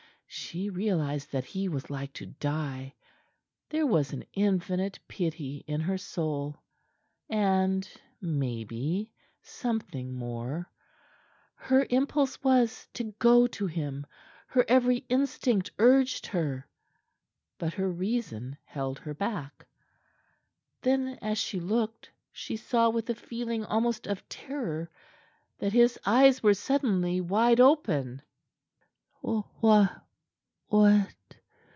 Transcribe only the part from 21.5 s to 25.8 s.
looked, she saw with a feeling almost of terror that